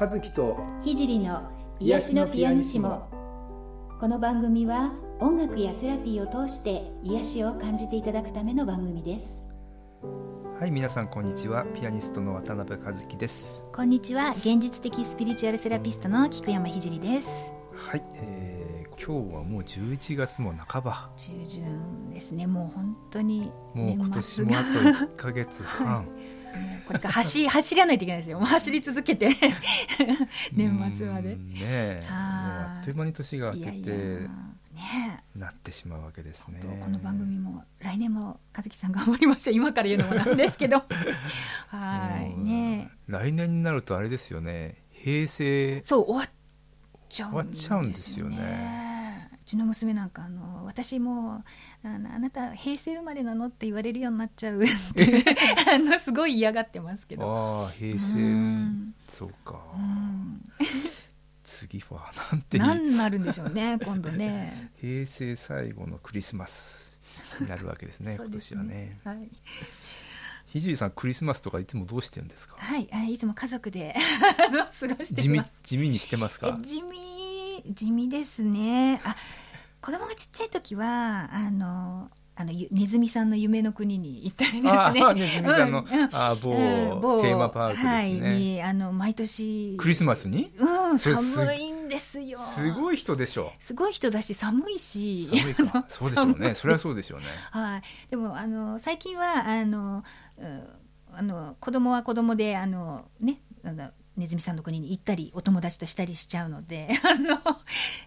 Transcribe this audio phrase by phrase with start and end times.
[0.00, 1.50] 和樹と聖の
[1.80, 3.08] 癒しのピアニシモ。
[3.98, 9.48] この番組は音楽やセラピーを通して癒しを感じていただくための番組です。
[10.60, 11.64] はい皆さんこんにちは。
[11.74, 13.64] ピアニストの渡辺和樹です。
[13.72, 14.30] こんにちは。
[14.36, 17.52] 現実的スピリチュアルセラピストの菊山聖です。
[17.74, 21.10] はい、えー、今日はもう11月も半ば。
[21.16, 22.46] 中旬ですね。
[22.46, 24.68] もう本当にもう今年もあと
[25.06, 26.08] 1か月半、
[26.86, 28.38] これから走 走らないといけないですよ。
[28.38, 29.36] もう走り続けて。
[30.52, 31.32] 年末まで。
[31.32, 36.60] うんねあっという間に年が明けてねなってしまうわけですね。
[36.60, 39.56] とこの番組も来年も和樹さん頑張りましょう。
[39.56, 40.82] 今から言うのもなんですけど。
[41.68, 42.38] はい。
[42.38, 44.82] ね来年になるとあれですよね。
[44.92, 45.82] 平成。
[45.84, 46.28] そう終わっ
[47.08, 48.36] ちゃうんですよね。
[48.84, 48.87] う
[49.48, 51.42] ちの娘なんかあの私も
[51.82, 54.62] あのあなた平成生まれなのって言われるようになっちゃう。
[55.72, 57.62] あのすごい嫌がってますけど。
[57.64, 58.18] ああ平成。
[58.18, 58.94] うん。
[59.06, 59.58] そうか。
[59.74, 60.42] うん。
[61.42, 64.70] 次はなんて何になるんでしょうね今度ね。
[64.80, 67.00] 平成最後のクリスマス
[67.40, 69.00] になるわけですね 今年はね。
[69.02, 69.30] はい、
[70.46, 72.56] ひじりさんクリスマスとかいつもどうしてるんですか？
[72.58, 73.96] はい、あいつも家族で
[74.78, 76.58] 過ごして地味います地味にしてますか？
[76.60, 77.18] え地味
[77.74, 79.00] 地味ですね。
[79.04, 79.16] あ
[79.80, 84.70] 子供がちっちゃい時はあのあのゆネズミさんの夢の国に行ったりですね。
[84.70, 86.08] ああネズミさんの、うんうん。
[86.12, 89.76] あ某,、うんテーマパークですね、はい、にあの毎年。
[89.76, 90.52] クリスマスに？
[90.56, 92.38] うん寒いんですよ。
[92.38, 93.52] すごい人でしょ。
[93.58, 95.28] すごい人だし寒いし。
[95.36, 95.84] 寒いか。
[95.88, 96.54] そうでしょうね。
[96.54, 97.26] それはそうでしょうね。
[97.50, 100.04] はい、でもあの最近はあの、
[100.38, 100.68] うん
[101.10, 107.38] あの子供は子供であのねあのネズミさんの国に行ったりお友達としたりしちゃうので あの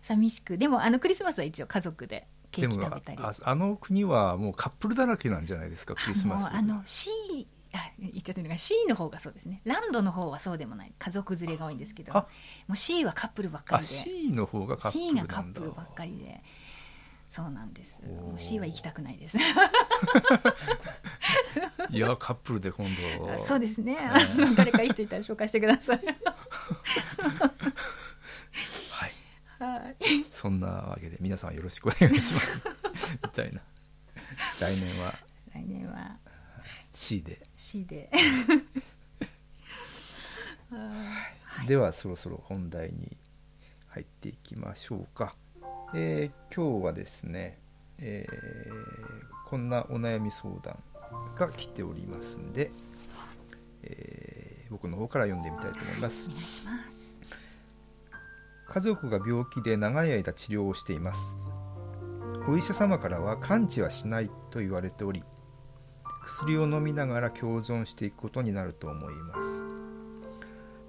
[0.02, 0.58] 寂しく。
[0.58, 3.24] でもあのクリスマスは一応家族でケーキ食べたり。
[3.24, 6.52] ああの国はもうカップルだらけなんじゃないですかクリスマス。
[6.54, 7.10] あの C
[7.74, 9.62] あ言っちゃってるのが C の方がそうですね。
[9.64, 10.94] ランドの方はそうでもない。
[11.00, 12.16] 家族連れが多いんですけど。
[12.16, 12.28] あ
[12.68, 13.94] もう C はカップルばっかありで。
[13.94, 15.36] C の方がカップ C ルなんだ。
[15.38, 16.44] がカップルばっかりで
[17.32, 18.04] そうなんです。
[18.04, 19.38] もう C は行きたくないです。
[21.90, 22.86] いやカップルで今
[23.18, 23.32] 度。
[23.32, 26.02] あそうですね、あの誰かいい人いたら紹介してください。
[28.90, 29.14] はい。
[29.60, 30.24] はい。
[30.26, 33.18] そんなわけで皆さんよろしくお願いします。
[33.24, 33.62] みたいな。
[34.60, 35.16] 来年は。
[35.54, 36.18] 来年は。
[36.92, 37.42] C で。
[37.56, 38.12] C で。
[41.66, 43.16] ではそろそろ本題に
[43.88, 45.34] 入っていきましょうか、
[45.94, 47.60] えー今日はですね、
[48.02, 48.92] えー
[49.50, 50.80] こんなお悩み相談
[51.36, 52.72] が来ておりますんで、
[53.84, 56.30] えー僕の方から読んでみたいと思います。
[56.30, 57.20] お願いします
[58.70, 61.38] 家族が病気で長い間治療をしています。
[62.48, 65.24] お医者様からは完治はしないと言われており
[66.24, 69.66] 薬を飲みながら共存していくことになると思います。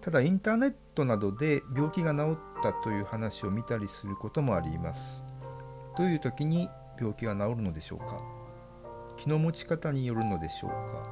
[0.01, 5.25] ただインターネットなどで病気が治ったという話を見たりすることもあります。
[5.99, 6.69] どういう時に
[6.99, 8.19] 病気が治るのでしょうか？
[9.17, 11.03] 気の持ち方によるのでしょうか？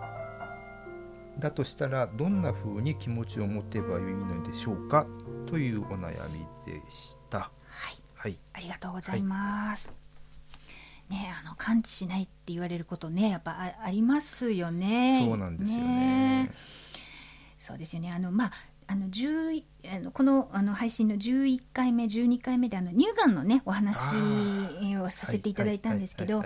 [1.38, 5.06] だとしたらどんな風に気持ちを持てばいいのでしょうか？
[5.46, 7.38] というお悩みでした。
[7.38, 7.50] は
[7.90, 7.96] い。
[8.14, 8.38] はい。
[8.52, 9.90] ありがとうございます、
[11.08, 15.24] ねあの完治しないって言われることねやっぱあありますよね。
[15.26, 16.52] そうなんですよね。
[17.58, 18.12] そうですよね。
[18.12, 18.52] あのまあ
[18.90, 19.62] あの11
[19.94, 24.16] あのこのあの配信の11回目12回目であの乳がんのねお話
[25.00, 26.42] をさせていただいたんですけど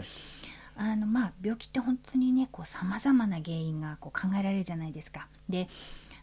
[0.77, 5.29] あのまあ病気って本当にねさまざまな原因がこう考えられるじゃないですか。
[5.49, 5.69] で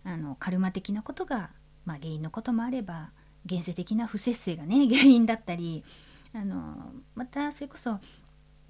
[0.03, 1.49] あのカルマ的なことが、
[1.85, 3.09] まあ、原因のこともあれば
[3.47, 5.83] 現世的な不節制がね 原因だったり
[6.33, 7.99] あのまたそれこそあ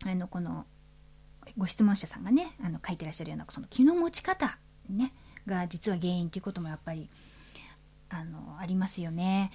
[0.05, 0.65] のこの
[1.57, 4.57] ご質問者さんがねあの書いてらっしゃるようなその気の持ち方、
[4.89, 5.13] ね、
[5.45, 7.09] が実は原因ということもやっぱり
[8.11, 9.51] あのありますよね。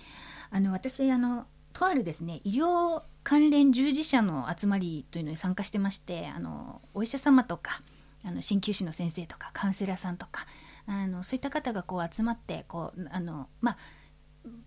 [0.51, 7.83] あの私あのとあるですね医療関連従事者の集まりというのに参加してましてあのお医者様とか
[8.25, 10.47] あの鍼灸師の先生とかカウンセラーさんとか
[10.87, 13.77] あのそういった方がこう集まってこうあの、まあ、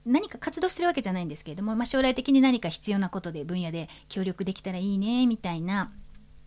[0.05, 5.91] 何か活動してるわけじゃないんですけれども、まあ、将来的に何か必要なことで分野で協力できたらいいねみたいな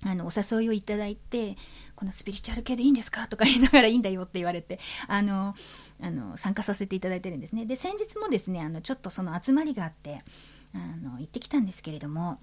[0.04, 1.56] あのお誘いをいただいて
[1.94, 3.28] このスピリチュアル系でいいんですか？
[3.28, 5.54] とか言いながらいいんだよって言われてあの
[6.00, 7.66] あの参加させていただいてるんですね。
[7.66, 10.20] で先日もですねあのちょっとその集まりがあって
[10.75, 12.40] あの行ってきたんですけれども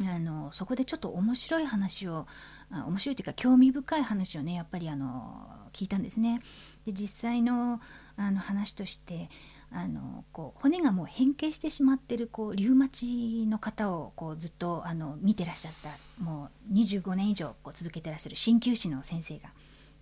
[0.00, 2.26] あのそこでちょっと面白い話を
[2.70, 6.40] あ面白いというか興味深い話をねやっぱりあの聞いたんですね。
[6.86, 7.80] で実際の
[8.16, 9.28] あの話として
[9.70, 15.90] あのこう骨がもう変形してしまってるこうリウマチの方をこうずっとあの見てらっしゃった
[16.22, 19.50] もう25年以上こう続けてらっしゃる鍼灸師の先生が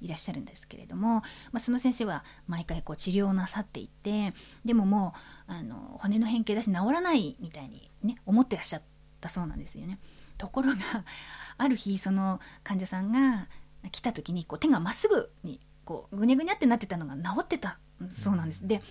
[0.01, 1.23] いらっしゃるんですけれども、ま
[1.55, 4.35] あ、その先生は毎回こう治療をなさっていて
[4.65, 5.15] でもも
[5.49, 8.83] うあの骨の変形だし治らないみたいに、ね、思ってらっしゃっ
[9.21, 9.99] たそうなんですよね。
[10.39, 10.77] ところが
[11.57, 13.49] ある日その患者さんが
[13.91, 17.79] 来た時にこう手がまっすぐにこうぐにゃぐにゃってなってたのが治ってた
[18.11, 18.67] そうなんです。
[18.67, 18.83] で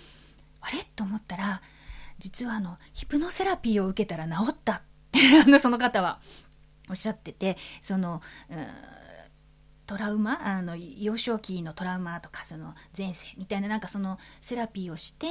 [0.66, 0.84] あれ？
[0.96, 1.62] と思ったら
[2.18, 4.82] 実はあのヒプノセラピーを受けたら治ったっ
[5.12, 6.20] て あのその方は
[6.90, 8.22] おっしゃっててその、
[9.88, 10.46] トラウマ？
[10.46, 15.28] あの幼少期のトラウマとかその前世みたいななんかそのセラピーをして、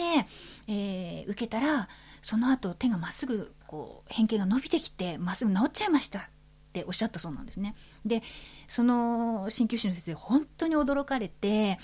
[0.68, 1.88] えー、受けたら
[2.22, 6.30] その後手がまっすぐこう変形が伸びてきてまっすぐ治っちゃいました
[6.80, 7.76] っておっしゃったそうなんですね。
[8.04, 8.22] で
[8.66, 11.78] その鍼灸師の先生本当に驚かれて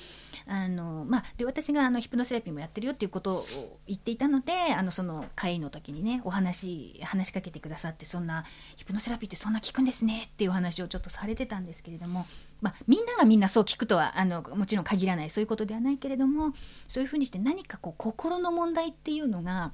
[0.47, 8.45] あの、まあ、で私があのヒプノセラピーもやってるよっていうことを言っていたのであのその会の時にねお話話しかけてくださってそんな
[8.77, 12.27] ヒプノセラピーってそんな効くんですねっていうお話をちょっとされてたんですけれども、
[12.61, 16.55] まあ、みんながみんなそう聞くとはあのもちろん限らないそういうことではないけれども
[16.89, 19.73] そういうふうにして何かこう心の問題っていうのが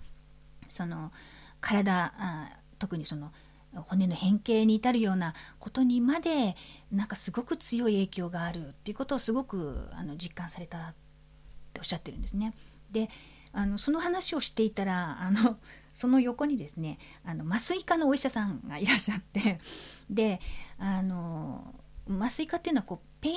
[0.69, 1.13] その
[1.61, 3.33] 体あ特にその
[3.83, 6.57] 骨の変形に至るようなことにまで
[6.91, 10.95] なんかすごく強い影響があるっていうことをすごくあの実感されたっ
[11.73, 12.55] ておっしゃってるんですね。
[12.91, 13.09] で
[13.53, 15.59] あのその話をしていたらあの
[15.93, 19.61] その横にですねあの麻酔科のお医者さんがいらっしゃって
[20.11, 20.41] で
[20.79, 21.75] あの
[22.09, 23.37] 麻酔科っていうのはこうペイン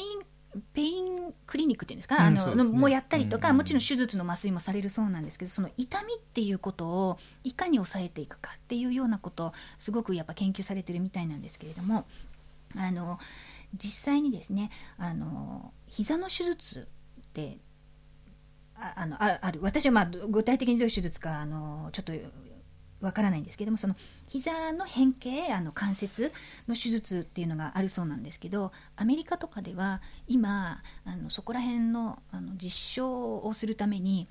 [0.74, 12.06] ペインクリニックっていうんですか、うん、あの、ね、もうやったりとか、うん、もちろん手術の麻酔もされるそうなんですけどその痛みっていうことをいかに抑えていくかっていうようなことをすごくやっぱ研究されてるみたいなんですけれども
[12.76, 13.20] あの
[13.78, 16.88] 実際にですねあの膝の手術
[17.22, 17.58] って
[18.76, 22.14] ああのある私はまあ具体的にどういう手術かあのちょっと
[23.02, 23.96] わからないんですけどもその
[24.28, 26.34] 膝の変形あの関節
[26.68, 34.28] の手術っていうのがあるそうなんですけどアメリカとかでは今あのそこら辺のあの実証をするために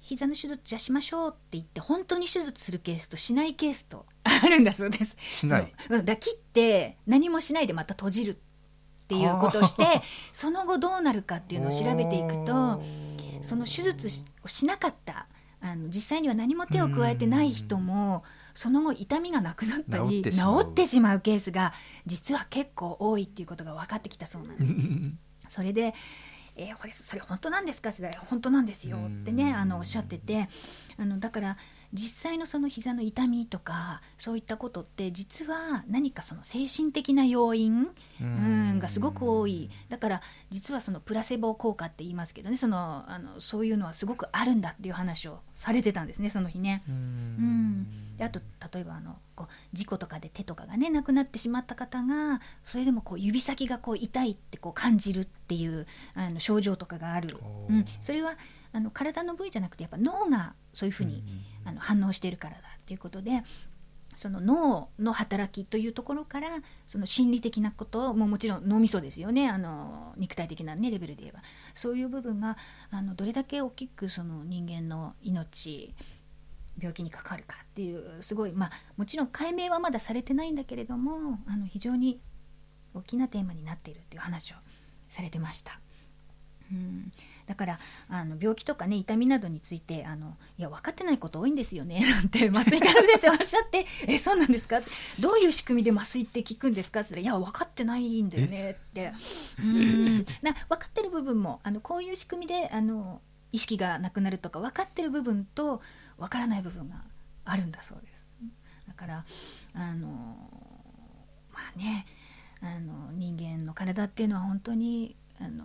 [0.00, 5.16] 膝の手術じゃしましょうって言って本当に手術するケースとしないケースとあるんだそうです。
[5.18, 5.72] しない。
[6.04, 8.36] だ切って何もしないでまた閉じるっ
[9.08, 12.82] ていうことをしてその後どうなるかっていうのを調べていくと
[13.42, 14.08] その手術
[14.44, 15.26] をしなかった
[15.72, 18.24] あの実際には何も手を加えてない人も
[18.54, 20.30] その後痛みがなくなったり治
[20.62, 21.20] ってしまう。
[21.20, 21.72] ケースが
[22.06, 24.74] 実は結構多いっていうことが分かってきたそうなんです。
[25.56, 25.94] それで
[26.58, 27.90] えー、これそれ本当なんですか？
[27.90, 30.48] って本当なんですよってねあのおっしゃってて
[30.98, 31.56] あのだから
[31.96, 37.88] 実際のその膝の痛みとかそういったことって実は何かその精神的な要因
[38.20, 38.78] うん。
[38.78, 39.70] がすごく多い。
[39.88, 46.82] だから実はそのプラセボ効果って言いますけどねそのあのそういうのはすごくあるんだっていう話をされてたんですねその日ね。
[46.88, 47.86] うん。
[48.16, 48.40] であと
[48.72, 57.36] 例えばあのこう事故とかで手とかがねなくなってしまった方がそれでもこう指先がこう痛いってこう感じるっていうあの症状とかがある、
[57.68, 58.36] うん、それは
[58.76, 61.24] あの体の部位じゃなくてやっぱ脳がそういうふうに、
[61.64, 63.42] あの反応しているからだっていうことで
[64.16, 66.48] その脳の働きというところから
[66.86, 69.48] その心理的なことももちろん脳みそですよね。
[69.48, 71.40] あの肉体的な、ね、レベルで言えば。
[71.74, 72.58] そういう部分が
[72.90, 75.94] あのどれだけ大きくその人間の命
[76.78, 82.20] 病気にかかるかっていうすごい、まあ、もちろん解明はまだされてないんだけれどもあの非常に
[82.92, 84.56] 大きなテーマになっているっていう話を
[85.08, 85.80] されてました。
[86.70, 87.12] うん
[87.46, 94.80] だからあの病気とかね痛みなどについてあのいや分かってないこと多いんですよね なんて麻酔科の先生おっしゃって「えそうなんですか?」
[95.20, 99.12] どういう仕組みで麻酔って効くんですか?」って「いや分かってないんだよね」って
[99.58, 103.20] うんな分かってる部分もあのこういう仕組みであの
[103.52, 105.80] 意識がなくなるとか分かってる部分と
[106.18, 107.02] 分からない部分が
[107.44, 108.26] あるんだそうです。
[108.88, 109.24] だから
[109.74, 110.36] あの
[111.52, 112.06] まあね
[112.60, 115.64] あの人間の体っていうのは本当にあの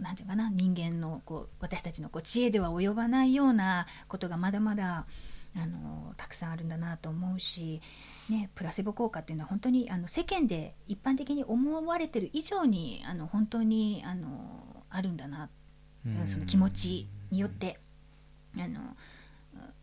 [0.00, 5.06] なんていうかな人間のこう私たちのこう知恵では及ばないようなことがまだまだ
[5.56, 7.80] あのたくさんあるんだなと思うし、
[8.28, 15.50] ね、プラセボ効果っていうのは本当にあの世間で一般的に思われてる以上にあの本当にあのあるんだな
[16.26, 17.78] その気持ちによって
[18.56, 18.96] あの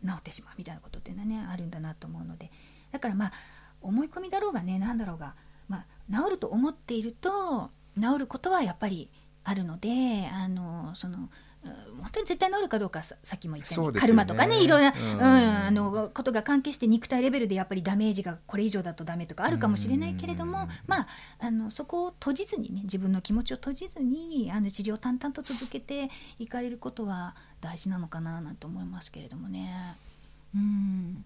[0.04, 2.50] 治ってしまうみたいなことっていうのはねあるんだなと思うので。
[2.90, 3.32] だからまあ
[3.80, 5.34] 思い込みだろうがね何だろうが、
[5.68, 7.70] まあ、治ると思っていると
[8.00, 9.10] 治ることはやっぱり
[9.48, 11.30] あるのであのその
[12.00, 21.06] 本当に絶対治るかどうかさっきも言ったように、ね、カルマとかねいろんな、うん、うん、あのことが関係して肉体レベルでやっぱりダメージがこれ以上だとダメとかあるかもしれないけれども、まあ、
[21.40, 29.96] あのそこを閉じずにね自分の気持ちを閉じずにあの治療を淡々と続けていかれることは大事なのかななんて思いますけれどもね。
[30.54, 31.24] うん。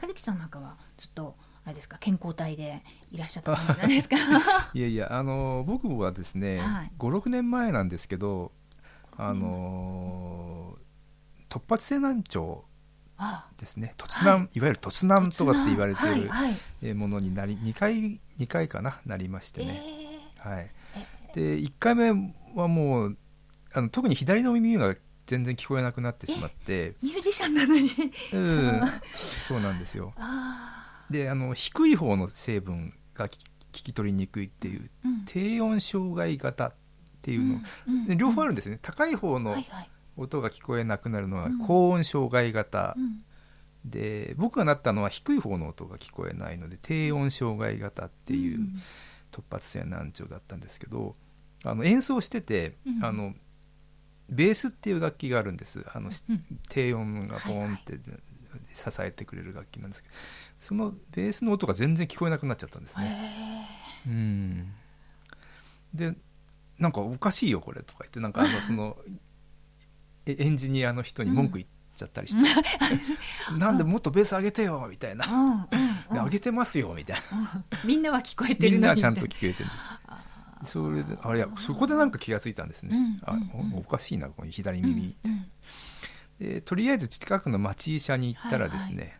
[0.00, 1.34] 和樹さんなんかはずっと
[1.68, 1.98] あれですか？
[1.98, 2.82] 健康体で
[3.12, 4.16] いらっしゃった感じなんですか？
[4.72, 6.92] いやいやあの僕はですね、はい。
[6.98, 8.52] 56年前なんですけど
[9.16, 10.76] あの
[11.50, 12.64] 突発性難聴
[13.18, 13.48] あ。
[13.58, 13.94] ですね。
[13.98, 14.60] 突難、、はい。
[14.60, 16.00] わゆる突難とかって言われて
[16.80, 20.48] いるものになり2回2回かななりましてえね、ー。
[20.54, 20.70] はい、
[21.34, 22.10] で1回目
[22.54, 23.18] はもう
[23.74, 24.94] あの特に左の耳が
[25.26, 27.90] 全然聞こえなくなってしまって、ミュージシャンなのに。
[28.32, 28.80] うん、
[29.14, 30.14] そうなんですよ。
[30.16, 30.77] あ
[31.10, 33.38] であの低い方の成分が聞
[33.72, 35.24] 聞き取りにくいっていうーうん。
[35.26, 36.74] 低音障害型っ
[37.22, 38.06] ていうの、うん。
[38.06, 38.78] で両方あるんですね。
[38.80, 39.56] 高い方の
[40.16, 41.58] 音が聞こえなくなるのはうん。
[41.58, 42.94] 高音障害型。
[42.96, 43.22] うん。
[43.84, 48.74] で僕がなったのは低い方の音が聞こえないので低音障害型っていううん。
[49.30, 51.14] 突発性難聴だったんですけど
[51.64, 53.04] あの演奏してて、うん。
[53.04, 53.34] あの
[54.28, 55.84] ベースっていう楽器があるんです。
[55.92, 57.98] あの、うん低音がボーンって
[58.78, 60.14] 支えてくれる楽器なんですけど、
[60.56, 63.18] そのベースの音が全然聞こえなくなっちゃったんですね。
[64.06, 64.72] へうん。
[65.94, 66.14] で
[66.78, 68.96] なんかおかしいよこれとか言ってなんかあのその
[70.26, 72.62] えエンジニアの人に文句言っちゃったりして、
[73.58, 75.68] なんでもっとベース上げてよみたいな、
[76.10, 77.64] 上げてますよみたいな。
[77.84, 78.94] みんなは聞こえてみんるのに。
[78.94, 79.64] なちゃんと聞こえてるんで
[80.64, 80.72] す。
[80.72, 83.74] それであいやそこでなんか気がついたんですね、うんあうん。
[83.74, 85.46] おおかしいなこの左耳、うんうん
[86.38, 89.12] でとりあえず近くの町医者に行ったらですね、はい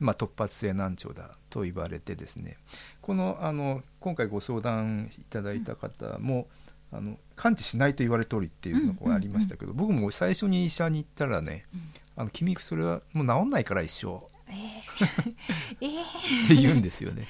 [0.00, 2.56] まあ、突発性難聴だと言われてですね
[3.00, 6.48] このあの今回ご相談いただいた方も、
[6.92, 11.80] あの完治しないと言われておりっていうのがありましたけど、僕も最初に医者に行ったらねうん
[12.16, 15.34] 「あの君それはもう治んないから一生」えー。
[15.80, 16.44] えー。
[16.44, 17.26] って言うんですよね。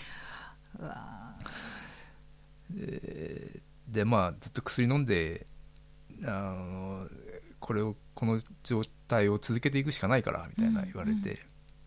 [0.78, 1.34] うわ
[3.88, 5.46] でまあずっと薬飲んで
[6.24, 7.08] あの
[7.60, 8.92] これをこの状態
[9.28, 11.40] を続けていくしかないからみたいな言われて、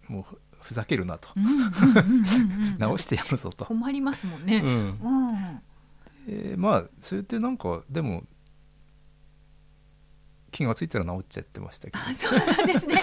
[0.08, 1.30] もうふふざけるなと。
[1.30, 2.92] ーうんうんうんうん。
[2.92, 3.66] うん 治してやるぞと。
[3.66, 4.58] 困りますもんね。
[4.58, 4.70] うん。
[4.70, 5.62] うん。
[6.28, 8.24] えーまあそれってなんかでも
[10.52, 12.00] 気がついたら治っちゃってましたけど。
[12.00, 13.00] あそうなんですね。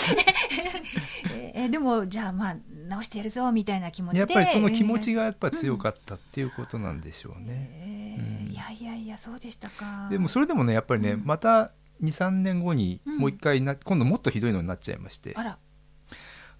[1.54, 2.56] えーでもじゃあまあ
[2.88, 4.20] 直してやるぞみたいな気持ちで。
[4.20, 10.08] やっぱりその気持ちが、がやっぱ強かったっていうことなんでしょうね、いやいやいやそうでしたか。
[10.10, 11.24] でもそれでもねやっぱりね、うん。
[11.24, 15.34] また23年後にうんもう一回な、今度もっとひどいのになっちゃいまして。
[15.36, 15.58] あ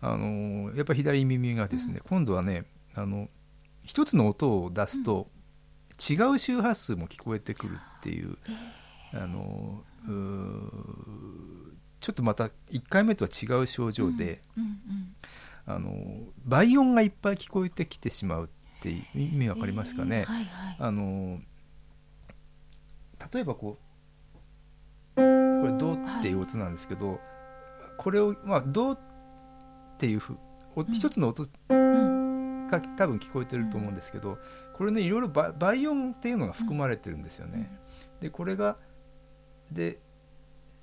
[0.02, 3.28] のーやっぱり左耳がですね、今度はねあの
[3.82, 5.28] 一つの音を出すと、
[6.10, 8.36] 違う周波数も聞こえてくるっていう、
[9.14, 9.82] あの
[12.00, 15.16] ちょっとまた1回目とは違う症状で、うんうん
[15.66, 18.48] あのー倍音がいっぱい聞こえてきてしまうっ
[18.82, 20.76] ていう意味わかりますかね、えーはいはい。
[20.78, 21.40] あのー
[23.32, 23.85] 例えばこう
[25.60, 27.20] これ「ド」っていう音なんですけど、
[27.96, 28.98] これをまあ「ド」っ
[29.98, 30.36] ていうふ
[30.75, 30.86] おん。
[30.92, 34.38] 一つの音うんが多分聞こえてると思うんですけど
[34.75, 37.70] これねいろいろば倍音っていうのが含まれてるんですよね。
[38.20, 38.76] でこれが
[39.70, 39.98] で、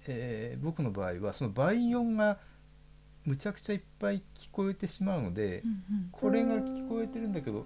[0.08, 2.38] えー僕の場合はその倍音が
[3.26, 6.10] むちゃくちゃいっぱい聞こえてしまうので、うんうん。
[6.12, 7.66] これが聞こえてるんだけど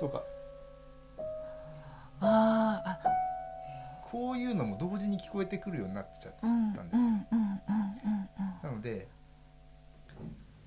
[0.00, 0.22] とか。
[2.20, 3.01] あーあ
[4.12, 6.84] こういうのも同時に聞こえてくるようになっちゃったうんです
[8.62, 9.08] なので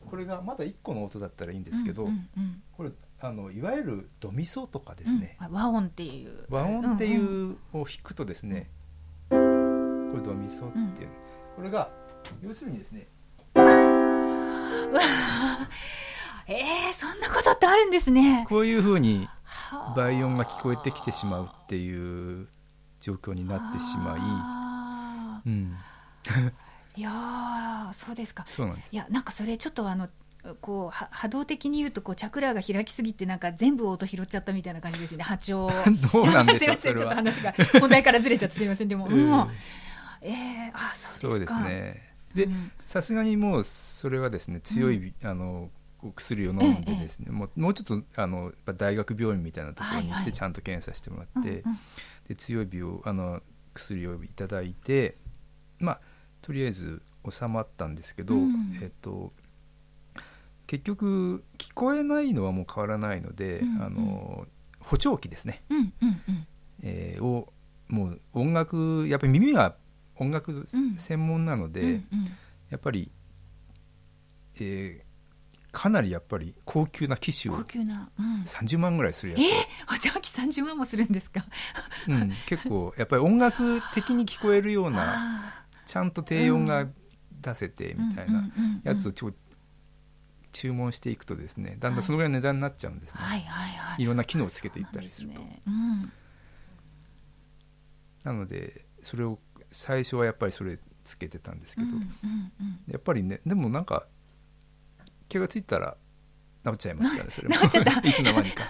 [0.09, 2.63] これがまだ1個の音だったらいいんですけど、うんうんうん。
[2.75, 6.45] これあのいわゆるドミソとかですね、うん和音っていう。
[6.49, 8.69] 和音っていんんうを弾くとですね、
[9.29, 11.09] これドミソっていう、
[11.55, 11.89] これが
[12.41, 13.07] 要するにですね
[13.55, 15.01] うわ
[16.47, 18.45] えー、そんなことってあるんですね。
[18.47, 19.93] こういうふうにはあ。
[19.95, 22.47] 倍音が聞こえてきてしまうっていう
[23.05, 26.51] 状況になってしまあい、うん、ー
[26.97, 28.45] いやーそうですか。
[28.47, 28.89] そうなんです。
[28.93, 30.09] いやなんかそれちょっとあの
[30.59, 35.23] こうは波動的に言うとこうチャクラが開きすぎてなんか全部音拾っちゃったみたいな感じですよね。
[35.23, 35.69] 波長。
[36.11, 38.87] どうなんでしょうすいませんちょっと話が本題からずれちゃってすいません。
[38.87, 39.13] でも、 うん。
[39.13, 39.49] うん。
[40.21, 40.79] えー、あ
[41.19, 41.59] そうですか。
[41.59, 42.13] そうですね。
[42.33, 42.71] でうん。
[42.85, 45.69] さすがにもうそれはですね強い、あの
[46.07, 50.23] お薬を飲んでですね、もうもうちょっとあの大学病院みたいなところに行はいはい。
[50.23, 51.77] ってちゃんと検査してもらうんって、うん
[52.27, 53.41] で強い病あの
[53.73, 55.17] 薬をいただいて
[55.79, 56.01] まあ
[56.41, 58.79] とりあえず収まったんですけど、うん。
[58.81, 59.31] えっと
[60.67, 63.81] 結局聞こえないのはもう変わらないので、うんうん。
[63.83, 64.47] あの
[64.79, 66.47] 補聴器ですね、うんうんうん。
[66.81, 67.51] えーを
[67.87, 69.75] もう音楽やっぱり耳が
[70.15, 70.65] 音楽ん。
[70.97, 72.01] 専門なので、うんうん。
[72.71, 73.11] やっぱり、
[74.59, 75.04] えー
[75.77, 77.53] かなりやっぱり高級な機種。
[77.53, 79.41] を高級な、うん、30万ぐらいするやえ
[79.99, 81.41] つ補聴器30万もするんですか？
[82.07, 85.03] を、うん、結構やっぱり音楽的に聞こえるような
[85.47, 86.87] あちゃんと低音が
[87.41, 88.49] 出せてーみたいな
[88.83, 89.33] やつをちょ
[90.53, 94.05] 注文していくとですねだんだんそのぐらいの値段になっちゃうんですね、はいはいはいい。
[94.05, 95.41] ろんな機能をつけていったりすると。
[95.41, 95.67] なんですね。
[95.67, 96.11] うん。
[98.23, 99.39] なのでそれを
[99.71, 102.79] 最初はやっぱりそれつけてたんですけど、うんうんうん。
[102.87, 104.07] やっぱりねでもなんか
[105.29, 105.97] 気がついたら
[106.65, 107.55] 治っちゃいましたねそれも。
[107.55, 107.91] 治っちゃった。
[108.01, 108.63] いつの間にか。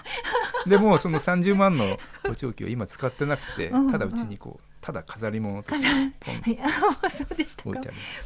[0.66, 5.86] でもその30万の補聴器を今使ってなくてうんうんただうちにこうただ飾り物として
[6.20, 6.56] ポン。
[7.00, 7.80] とそうでしたか。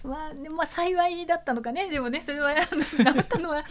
[0.05, 1.89] まあ、でもまあ幸いだったのかね。
[1.89, 3.65] でもねそれはあの治ったのは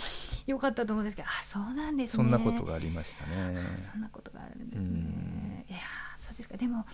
[0.47, 2.23] 良かったと思うんですけどあそうなんですね。
[2.23, 3.57] そんなことがありましたね。
[3.91, 5.65] そんなことがあるんですうね。
[5.69, 5.81] いやー
[6.25, 6.55] そうですか。
[6.55, 6.85] でも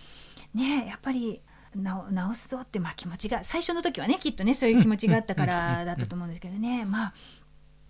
[0.54, 1.42] ねやっぱり
[1.76, 6.84] 直直すぞってまあ気持ちが最初の時はねきっとねそういう気持ちがあったからだったと思うんですけどね。
[6.84, 7.12] まあだ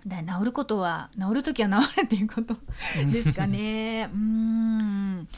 [0.08, 2.56] 治ることは治る時は治るっていうこと
[3.12, 4.08] ですかね。
[4.12, 5.28] うーん。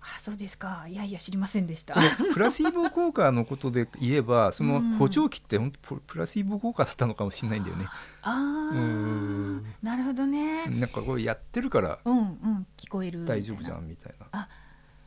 [0.00, 0.84] あそうですか。
[0.86, 1.94] いやいや知りませんでした。
[2.34, 4.96] プラシーボ効果のことで言えばそのうん。
[4.96, 7.86] 補聴器って本当プラシーボ効果だったのかもしれないんだよね。
[8.20, 9.64] ああうん。
[9.82, 10.66] なるほどね。
[10.66, 12.66] なんかこれやってるからうんうん。
[12.76, 14.26] 聞こえる大丈夫じゃんみたいな。
[14.32, 14.48] あ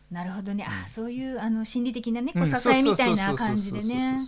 [0.09, 0.89] なるほどね、あうん。
[0.89, 4.21] そういうあの心理的なねこううん支えみたいな感じでね。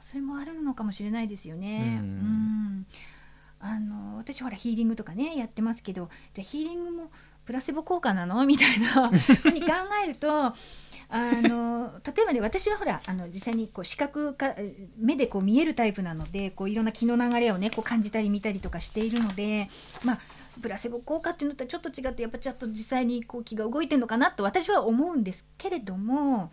[0.00, 1.98] それもあるのかもしれないですよね。
[2.00, 2.08] うん。
[2.08, 2.86] うん
[3.60, 7.10] あの私ほらヒーリングとかねやってますけどじゃあヒーリングも
[7.44, 8.44] プラセボ効果なの？
[8.46, 9.68] みたいな ふうに考
[10.04, 10.54] えるとあ
[11.12, 14.54] の例えばね私はほらあの実際にこう視覚か
[14.96, 19.68] 目でこう見えるタイプなのでこういろんな気の流れをねこう感じたり見たりとかしているので
[20.04, 20.18] まあ
[20.62, 26.52] プラセボ効果っていうのとはちょっと違ってやっぱちょっと実際にこう気が動いてるのかなと私は思うんですけれども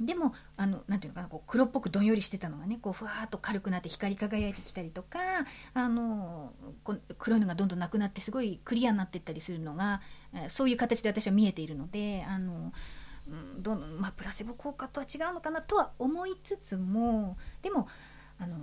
[0.00, 5.18] でもあのなんていうのかなこう黒っぽくどんよりしてたのがねこうふわっと軽くなって光り輝いてきたりとか
[5.72, 10.00] あのこ黒いのがどんどんなくなってすごいクリアになっていったりするのが、
[10.34, 12.72] えそういう形で私は見えているのであの、
[13.28, 17.86] うんどんまあ、プラセボ効果とは違うのかなとは思いつつもでも
[18.38, 18.56] あの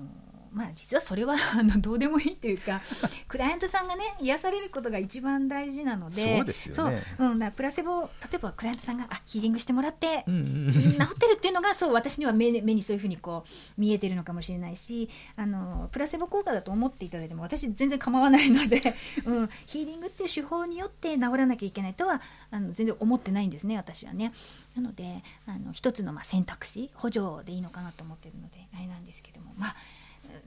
[0.54, 2.82] まあ実はそれは あのどうでもいいというか
[3.28, 7.04] クライアントさんがね癒されることが一番大事なのでそうですよね。
[7.18, 18.82] そううん、プラセボ例えばクライアントさんがあヒーリングしてもらってうんうん治ってるっていうのがそう私には目に目にそういうふうにこう見えてるのかもしれないしあのプラセボ効果だと思っていただいても私全然構わないので、
[19.26, 24.32] うん、ヒーリングっていう手法によって治らなきゃいけないとはあの全然思ってないんですね私はね。
[24.76, 29.76] なのであの一つのまあ選択肢補助でいいのかなと思ってるのであれなんですけどもまあ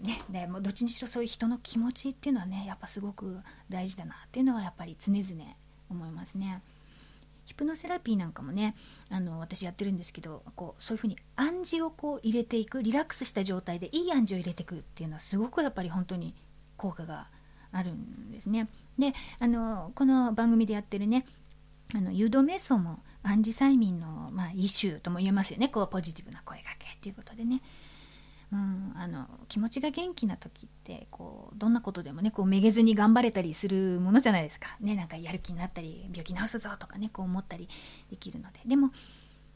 [0.01, 5.25] ね、でもうどっちにしろそういう人の気持ちっていうのはねやっぱすごく大事だなっていうのはやっぱり常々
[5.91, 6.63] 思いますね。
[7.45, 8.75] ヒプノセラピーなんかもね
[9.11, 16.35] あの私やってるんですけどこうそういうふうに暗示をこう入れていくリラックスした状態でいい暗示を入れていくっていうのはすごくやっぱり本当に
[16.77, 17.29] 効果が
[17.71, 18.69] あるんですね。
[18.99, 21.27] であのこの番組でやってるね
[21.95, 27.63] あの誘導瞑想も暗示催眠の、まあ、一種とも言えますよねこうポジティブな声かけっていうことでね。
[28.53, 37.69] うん、あの気持ちが元気な時ってこうどんなことでもねこうめげずに頑張れたりするものじゃないですか,、ね、なんかやる気になったり病気治すぞとかねこう思ったり
[38.11, 38.91] できるのででも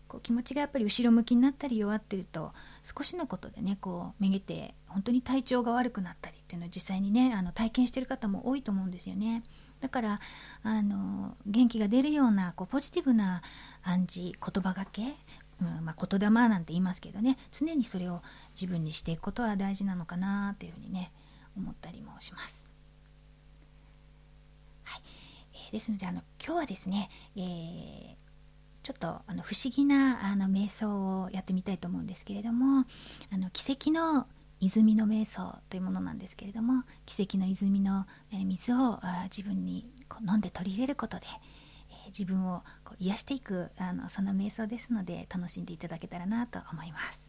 [0.09, 9.45] こう気持ちがやっぱり後ろ向きになったり弱ってると少しのことでねこうめげて本当に体調が悪くなったりっていうのを実際にねあの体験してる方も多いと思うんですよね。
[9.81, 10.21] だから
[10.63, 13.43] あの元気が出るようなこうポジティブな
[13.83, 15.15] 暗示言葉がけ
[15.61, 18.23] うんまあ、言霊なんて言いますけどね常にそれを
[18.55, 21.11] 自分にしていくことは大事なのかなというふうにね
[21.57, 22.69] 思ったりもします。
[24.85, 25.03] はい
[25.55, 28.29] えーですのであの今日はですね、えー
[28.89, 32.87] ちょっとあの不思議なあの瞑想をやってみたいと思うんですけれども
[33.31, 34.27] あの奇跡の
[34.61, 41.27] 泉の瞑想というものなんですけれども奇跡の泉の、水を自分にこう飲んで取り入れることで
[42.09, 47.29] 自分をこう癒していくあのその瞑想ですので楽しんでいただけたらなと思います。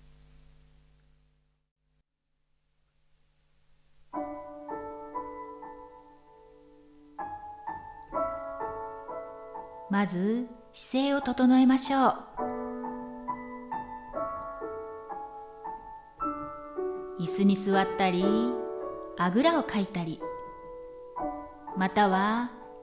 [9.89, 12.13] まず姿勢を整えましょう
[17.20, 18.24] 椅子に座ったり
[19.18, 20.22] あぐらをかいたり
[21.76, 22.52] または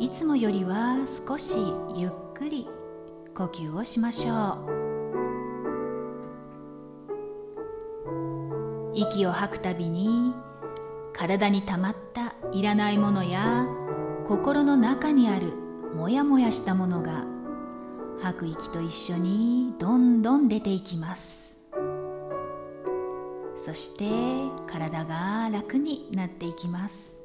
[0.00, 0.96] いつもよりは
[1.28, 1.58] 少し
[1.94, 2.66] ゆっくり
[3.34, 4.56] 呼吸をしましょ
[8.94, 10.32] う息を吐くたびに
[11.12, 13.66] 体にたまったいらないものや
[14.24, 15.52] 心の中にある
[15.94, 17.26] もやもやしたものが
[18.22, 21.58] 吐く息と一緒にどんどん出ていきます。
[23.54, 24.04] そして
[24.66, 27.18] 体が楽になっていきます。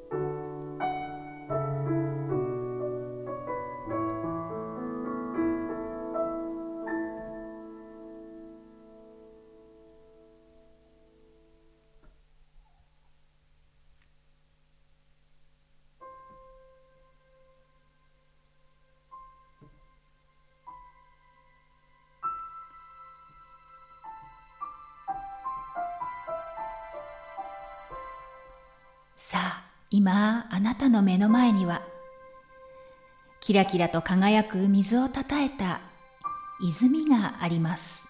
[30.06, 31.82] 今あなたの目の前には
[33.40, 35.80] キラキラと輝く水をたたえた
[36.60, 38.06] 泉があります。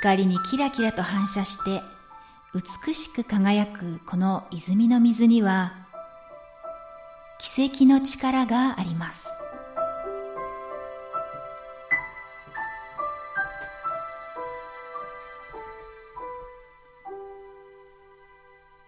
[0.00, 1.99] 光にキラキラと反射して
[2.52, 5.72] 美しく輝くこの泉の水には
[7.38, 9.28] 奇跡の力があります。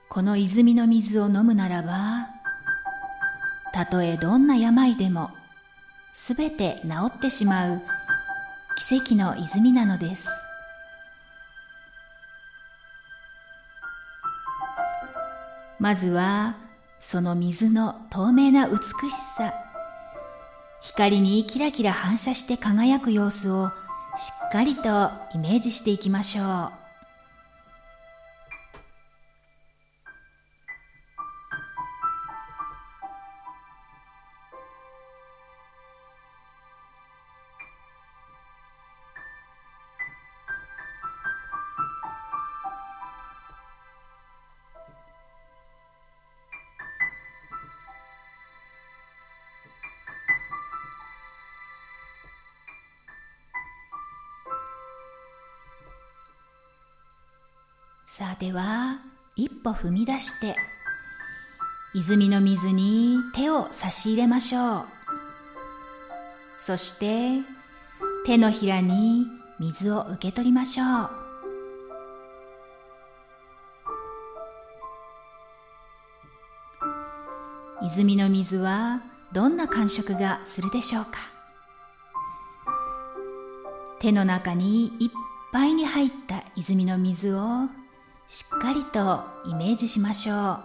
[0.08, 2.28] この泉の水を飲むならば
[3.72, 5.30] たとえどんな病でも
[6.12, 7.80] すべて治ってしまう
[8.76, 10.41] 奇跡の泉なのです。
[15.82, 16.58] まずは
[17.00, 18.82] その水の透明な美し
[19.36, 19.52] さ。
[20.80, 23.72] 光にキラキラ反射して輝く様子をし
[24.46, 26.81] っかりとイメージしていきましょう。
[58.42, 58.98] さあでは
[59.36, 60.56] 一歩踏み出して
[61.94, 64.84] 泉の水に手を差し入れましょう。
[66.58, 67.40] そして
[68.26, 69.26] 手のひらに
[69.60, 71.10] 水を受け取りましょう。
[77.86, 79.02] 泉の水は
[79.32, 81.10] どんな感触がするでしょうか？
[84.00, 85.10] 手の中にいっ
[85.52, 87.68] ぱいに入った泉の水を
[88.32, 90.58] しっかりとイメージしましょう。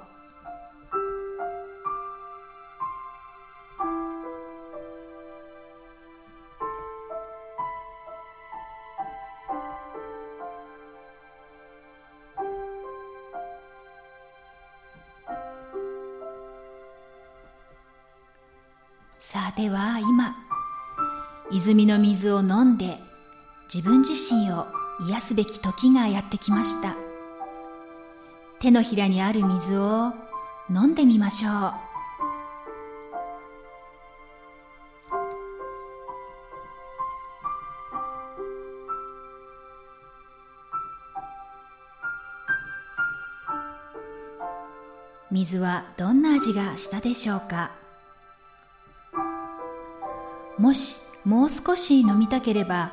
[19.20, 20.38] さあでは今
[21.52, 22.98] 泉の水を飲んで
[23.74, 24.68] 自分自身を
[25.10, 27.07] 癒すべき時がやってきました。
[28.60, 30.12] 手のひらにある水を
[30.70, 31.74] 飲んでみましょう。
[45.30, 47.72] 水はどんな味がしたでしょうか？
[50.58, 52.92] もしもう少し飲みたければ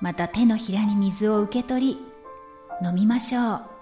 [0.00, 1.98] また手のひらに水を受け取り
[2.86, 3.73] 飲みましょう。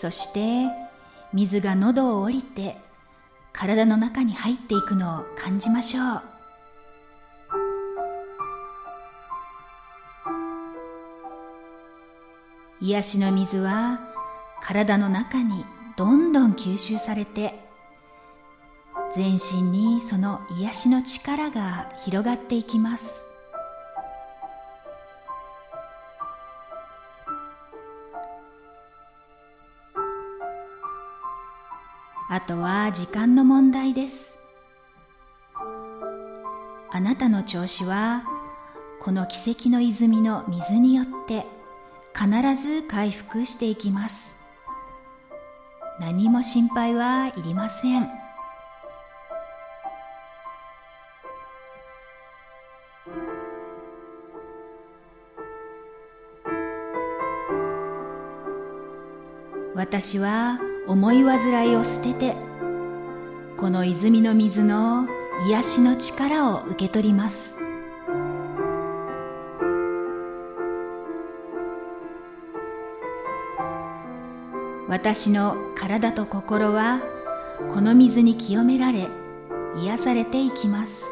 [0.00, 0.66] そして
[1.34, 2.78] 水が喉を降りて
[3.52, 6.22] 体の中に入っていくのを感じましょう。
[12.80, 14.00] 癒しの水は
[14.62, 15.66] 体の中に
[15.98, 17.60] どんどん吸収されて
[19.14, 23.29] 全身にその癒しの力が広がっていきます。
[32.32, 34.36] あとは時間の問題です。
[36.92, 38.22] あなたの調子は
[39.00, 41.44] この奇跡の泉の水によって
[42.14, 44.38] 必ず回復していきます。
[45.98, 48.08] 何も心配はいりません。
[59.74, 62.34] 私は思い煩いを捨てて
[63.56, 65.06] この泉の水の
[65.46, 67.56] 癒しの力を受け取ります。
[74.88, 77.00] 私の体と心は
[77.72, 79.08] この水に清められ
[79.76, 81.04] 癒されていきます。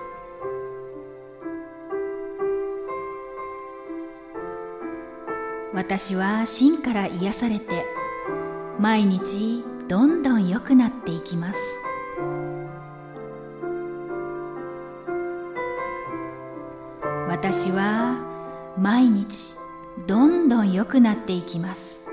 [5.73, 7.98] 私は心から癒されて
[8.79, 11.59] 毎日どんどん良くなっていきます。
[17.29, 18.25] 私は
[18.79, 19.57] 毎日
[20.07, 22.09] どんどん良くなっていきます。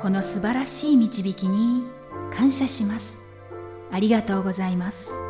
[0.00, 1.84] この素晴らしい導きに
[2.32, 3.20] 感謝します。
[3.90, 5.21] ありがとうございます。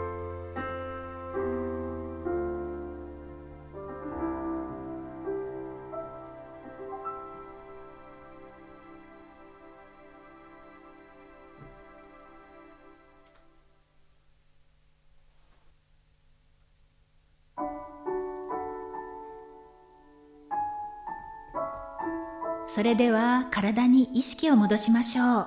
[22.82, 25.46] それでは体に意識を戻しましょう。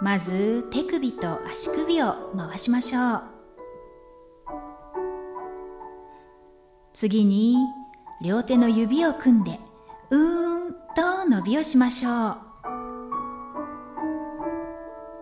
[0.00, 3.22] まず手首と足首を回しましょう。
[6.94, 7.58] 次に
[8.22, 9.60] 両手の指を組んで
[10.08, 12.12] うーんと伸びをしましょう。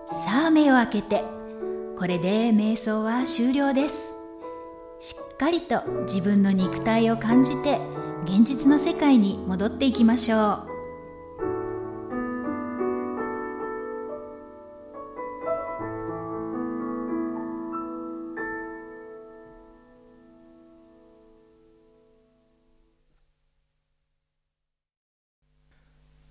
[0.06, 1.24] さあ目を開けて
[1.98, 4.11] これで瞑想は終了です。
[5.02, 7.80] しっかりと自分の肉体を感じて
[8.22, 10.38] 現実の世界に戻っていきましょう。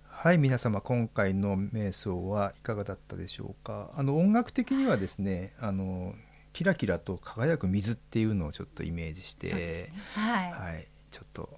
[0.08, 3.90] はい皆様今回の瞑想はいかがだったでしょうか？
[3.94, 6.14] あの音楽的にはですねあの
[6.52, 11.48] キラキラと輝く水っていうのをちょっとイメージして、ね、はい、はい、ちょっと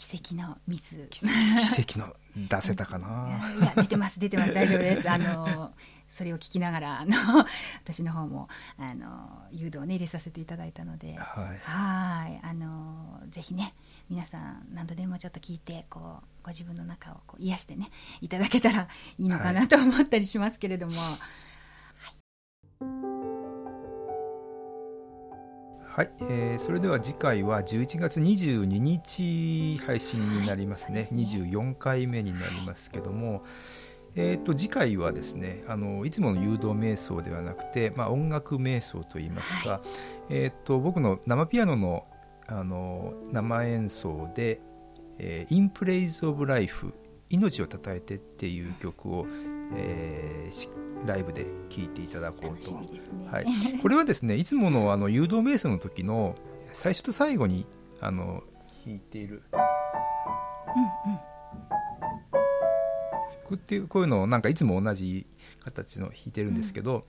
[0.00, 1.06] 奇跡の水。
[1.10, 3.38] 奇跡の出せたかな。
[3.60, 4.54] いや出てます出てます。
[4.54, 5.10] 大丈夫です。
[5.10, 5.72] あの
[6.08, 7.14] それを聞きながらあの
[7.84, 11.16] 私の方もあの誘導を、ね、入れさせていただいたので。
[11.16, 12.40] はい。
[12.42, 13.74] あのぜひね
[14.08, 17.90] 皆さん何度でもちょっと聞いてこうご自分の中をこう癒してね
[18.22, 20.94] いただけたらいいのかなと思ったりしますけれども。
[20.98, 23.29] はいはい、
[26.20, 33.42] えー、それでは次回は11月22日配信になりますね、はい、24回目になりますけども、
[34.14, 39.80] えーと、次回はですねあのいつもの誘導瞑想ではなくて、まあ、音楽瞑想といいますか、はい、
[40.30, 42.06] えーと、僕の生ピアノの
[42.46, 44.60] あの生演奏で
[45.18, 46.92] 「えー、In Praise of Life
[47.28, 49.26] 命をたたえて」っていう曲を、
[49.74, 52.86] えー、ライブで聴いていただこうと、ね、
[53.30, 53.46] はい、
[53.80, 56.36] これはですねいつものあの誘導瞑想の時の
[56.72, 57.66] 最初と最後に
[58.00, 58.42] あの
[58.84, 61.18] 弾いている、うんうん、
[63.50, 65.26] こっていうこういうのをなんかいつも同じ
[65.64, 67.02] 形の弾いてるんですけど、うん、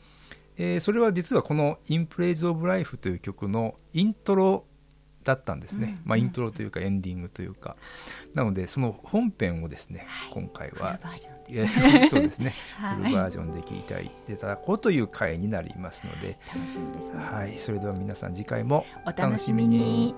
[0.57, 4.65] えー、それは実はこの「In Praise of Life」という曲のイントロ
[5.23, 7.75] だったんですね、うん、まあ、イントロというかエンディングというか、
[8.33, 10.99] なのでその本編をですね、はい、今回は
[12.09, 16.37] そうですね、 はい、フルバージョンで聞いていただこうという回になりますので。
[16.47, 20.15] 楽しみです、ね、はい、それでは皆さん次回もお楽しみに。